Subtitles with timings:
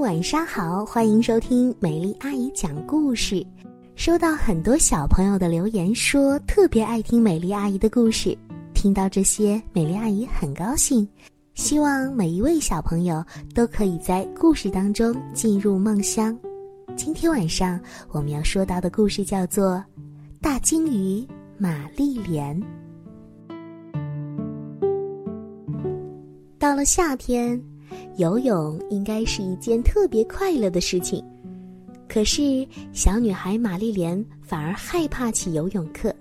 [0.00, 3.46] 晚上好，欢迎收听美丽阿姨讲故事。
[3.96, 8.34] 收到很多小朋友的留言，说特别爱听美丽阿姨的故事。
[8.72, 11.06] 听到这些，美丽阿姨很高兴。
[11.52, 13.22] 希望每一位小朋友
[13.54, 16.34] 都可以在故事当中进入梦乡。
[16.96, 17.78] 今天晚上
[18.08, 19.72] 我们要说到的故事叫做
[20.40, 21.22] 《大鲸鱼
[21.58, 22.58] 玛丽莲》。
[26.58, 27.62] 到了夏天，
[28.16, 31.24] 游泳应该是一件特别快乐的事情。
[32.08, 36.14] 可是，小女孩玛丽莲反而害怕起游泳课，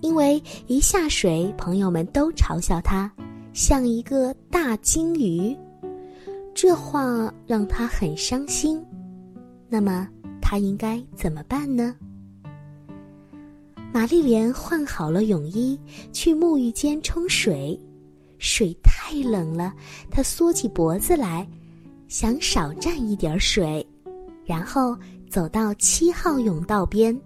[0.00, 3.10] 因为一下水，朋友们都嘲笑她。
[3.52, 5.56] 像一个大鲸鱼，
[6.52, 8.84] 这话让她很伤心。
[9.68, 10.08] 那么
[10.42, 11.94] 她应该怎么办呢？
[13.92, 15.78] 玛丽莲换好了泳衣，
[16.12, 17.80] 去沐浴间冲水，
[18.38, 19.72] 水太太冷了，
[20.10, 21.46] 他缩起脖子来，
[22.08, 23.86] 想少沾一点水，
[24.44, 24.96] 然后
[25.30, 27.16] 走到七号泳道边。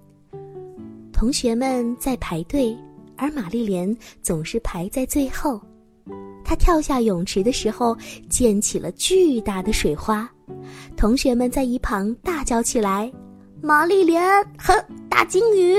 [1.11, 2.77] 同学们在排队，
[3.17, 5.59] 而玛丽莲总是排在最后。
[6.45, 7.97] 他跳下泳池的时候，
[8.29, 10.31] 溅起了巨大的水花，
[10.99, 13.11] 同学们在一旁大叫起来
[13.63, 14.23] ：“玛丽莲，
[14.59, 14.75] 哼，
[15.09, 15.75] 大鲸鱼！”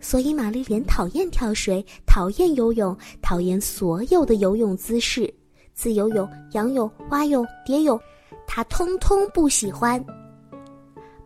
[0.00, 5.32] 所以，玛丽莲讨厌跳水，讨厌游泳，讨厌所有的游泳姿势，
[5.74, 7.98] 自由泳、仰泳、蛙泳、蝶泳，
[8.46, 10.02] 她通通不喜欢。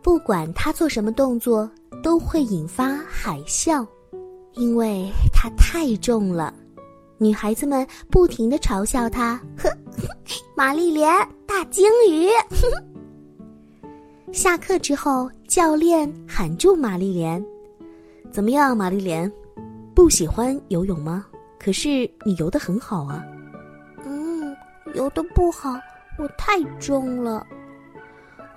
[0.01, 1.69] 不管她做什么动作，
[2.01, 3.85] 都会引发海啸，
[4.53, 6.53] 因为她太重了。
[7.19, 9.69] 女孩子们不停的嘲笑她，呵，
[10.57, 11.07] 玛丽莲
[11.45, 12.29] 大鲸鱼。
[14.31, 17.45] 下课之后，教练喊住玛丽莲
[18.31, 19.31] ：“怎么样，玛丽莲？
[19.93, 21.25] 不喜欢游泳吗？
[21.59, 23.23] 可是你游得很好啊。
[24.05, 24.55] ”“嗯，
[24.95, 25.77] 游得不好，
[26.17, 27.45] 我太重了。”“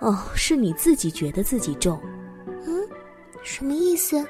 [0.01, 2.01] 哦，是你自己觉得自己重。
[2.65, 2.89] ”“嗯，
[3.43, 4.25] 什么意思？”“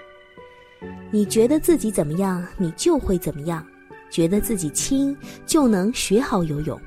[1.12, 3.64] 你觉得自己怎么样，你就会怎么样。”
[4.10, 6.80] 觉得自己轻就能学好游泳，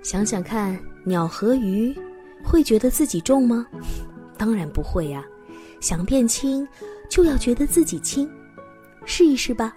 [0.00, 1.92] 想想看，鸟和鱼
[2.44, 3.66] 会觉得自己重吗？
[4.38, 5.24] 当然不会呀。
[5.80, 6.66] 想变轻，
[7.08, 8.28] 就要觉得自己轻，
[9.04, 9.74] 试一试吧。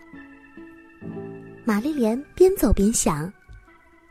[1.66, 3.32] 玛丽莲边走边想，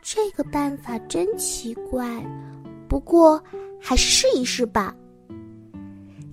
[0.01, 2.25] 这个办法真奇怪，
[2.87, 3.43] 不过
[3.79, 4.95] 还是试一试吧。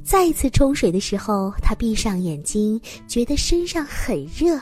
[0.05, 4.61] 再一次冲水的时候，她闭上眼睛，觉得身上很热，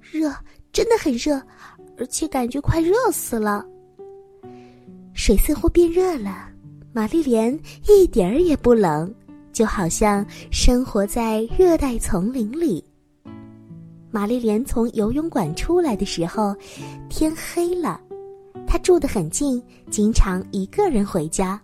[0.00, 0.34] 热。
[0.70, 1.42] 真的很热，
[1.96, 3.66] 而且感觉快热死了。
[5.14, 6.50] 水似乎变热了，
[6.92, 7.58] 玛丽莲
[7.88, 9.12] 一点儿也不冷，
[9.58, 12.84] 就好像生活在热带丛林里。
[14.08, 16.54] 玛丽莲从游泳馆出来的时候，
[17.08, 18.00] 天黑了。
[18.68, 19.60] 她住得很近，
[19.90, 21.60] 经常一个人回家。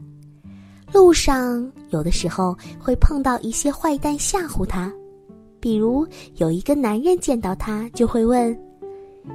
[0.93, 4.93] 路上有的时候会碰到一些坏蛋吓唬她，
[5.61, 8.59] 比如有一个男人见到她就会问。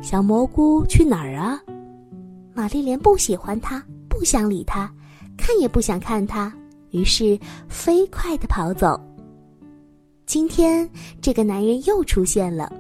[0.01, 1.57] 小蘑菇去哪儿啊？
[2.53, 4.93] 玛丽莲不喜欢他，不想理他，
[5.37, 6.53] 看也不想看他，
[6.91, 9.00] 于是飞快的跑走。
[10.25, 10.89] 今天
[11.22, 12.72] 这个男人又出现了，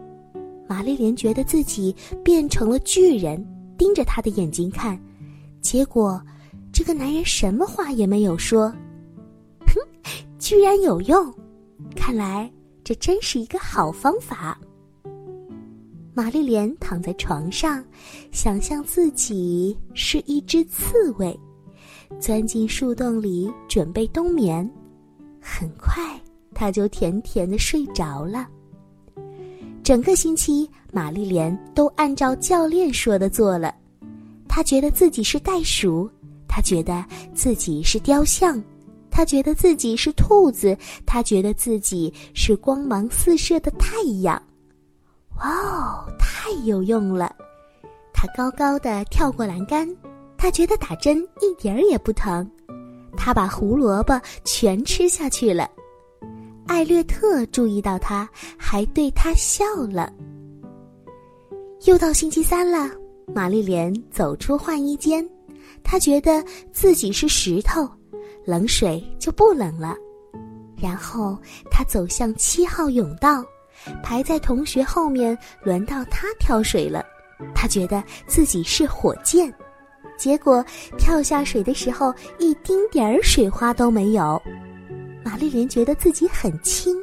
[0.67, 3.43] 玛丽莲觉得自己变成了巨人，
[3.77, 4.99] 盯着他的眼睛看，
[5.61, 6.21] 结果
[6.71, 8.69] 这个男人什么话也没有说。
[9.65, 9.75] 哼，
[10.37, 11.33] 居然有用，
[11.95, 12.51] 看来
[12.83, 14.59] 这真是一个好方法。
[16.13, 17.83] 玛丽莲躺在床上，
[18.31, 21.39] 想象自己是一只刺猬，
[22.19, 24.69] 钻进树洞里准备冬眠。
[25.41, 26.03] 很快，
[26.53, 28.47] 她就甜甜的睡着了。
[29.83, 33.73] 整个星期，玛丽莲都按照教练说的做了。
[34.47, 36.09] 她觉得自己是袋鼠，
[36.47, 38.61] 她觉得自己是雕像，
[39.09, 44.41] 她觉得自己是兔子，她觉得自己是光芒四射的太阳。
[45.37, 47.33] 哇哦，太有用了！
[48.13, 49.87] 他高高的跳过栏杆，
[50.39, 52.49] 他觉得打针一点儿也不疼。
[53.17, 55.69] 他把胡萝卜全吃下去了。
[56.65, 58.27] 艾略特注意到他，
[58.57, 60.11] 还对他笑了。
[61.85, 62.89] 又到星期三了，
[63.35, 65.27] 玛丽莲走出换衣间，
[65.83, 67.85] 她觉得自己是石头，
[68.45, 69.95] 冷水就不冷了。
[70.77, 71.37] 然后
[71.69, 73.43] 她走向七号泳道。
[74.03, 77.01] 排在同学后面，轮到他跳水了。
[77.55, 79.53] 他觉得自己是火箭，
[80.19, 80.63] 结果
[80.97, 84.39] 跳下水的时候一丁点儿水花都没有。
[85.23, 86.93] 玛丽莲觉得自己很轻，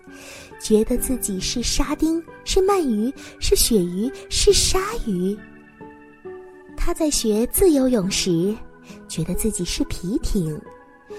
[0.61, 5.37] 觉得自己是沙丁，是鳗鱼，是鳕鱼，是鲨鱼。
[6.77, 8.55] 他在学自由泳时，
[9.09, 10.55] 觉得自己是皮艇；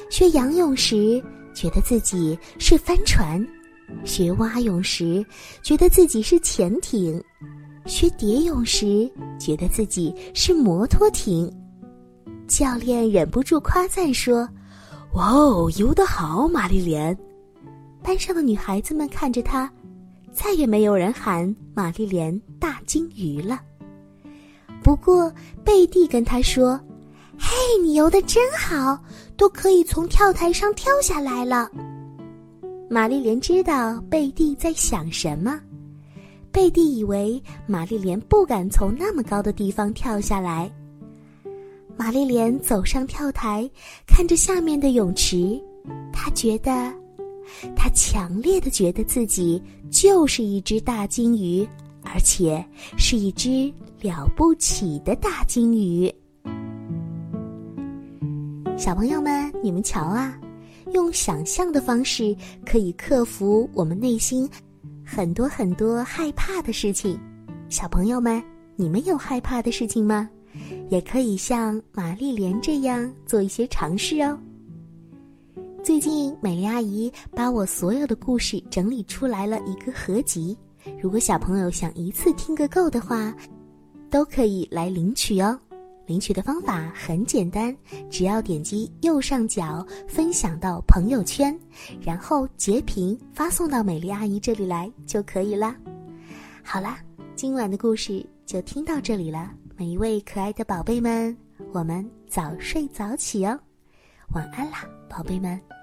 [0.09, 1.21] 学仰泳时，
[1.53, 3.43] 觉得自己是帆船；
[4.05, 5.25] 学蛙泳时，
[5.63, 7.19] 觉得自己是潜艇；
[7.85, 9.09] 学蝶泳时，
[9.39, 11.51] 觉得自己是摩托艇。
[12.47, 14.47] 教练忍不住夸赞说
[15.13, 17.15] ：“哇哦，游得好，玛丽莲！”
[18.01, 19.69] 班上的女孩子们看着他，
[20.31, 23.59] 再也没有人喊玛丽莲大金鱼了。
[24.81, 25.31] 不过
[25.65, 26.79] 贝蒂跟他说
[27.37, 28.97] ：“嘿，你游的真好，
[29.35, 31.69] 都可以从跳台上跳下来了。”
[32.89, 35.59] 玛丽莲知道贝蒂在想什么。
[36.49, 40.71] 贝蒂以为玛丽莲不敢从那么高的地方跳下来。
[41.97, 43.69] 玛丽莲走上跳台，
[44.05, 45.59] 看着下面的泳池，
[46.13, 46.93] 她觉得，
[47.75, 51.67] 她强烈的觉得自己就是一只大金鱼，
[52.03, 52.63] 而且
[52.97, 56.13] 是一只了不起的大金鱼。
[58.77, 60.39] 小朋友们，你们瞧啊，
[60.93, 64.47] 用想象的方式可以克服我们内心
[65.03, 67.19] 很多很多害怕的事情。
[67.69, 68.41] 小朋友们，
[68.75, 70.29] 你们有害怕的事情吗？
[70.89, 74.37] 也可以像玛丽莲这样做一些尝试哦。
[75.83, 80.57] 最近美丽阿姨把我所有的故事整理出来了一个合集，
[81.01, 83.33] 如果小朋友想一次听个够的话，
[84.09, 85.57] 都可以来领取哦。
[86.05, 87.75] 领取的方法很简单，
[88.09, 91.57] 只要点击右上角分享到朋友圈，
[92.01, 95.75] 然后截屏发送到美丽阿姨这里来就可以啦。
[96.63, 96.99] 好啦，
[97.35, 99.51] 今晚的故事就听到这里了。
[99.79, 101.37] 每一位可爱的宝贝们，
[101.71, 103.59] 我们早睡早起哦，
[104.33, 105.76] 晚安啦，宝贝们。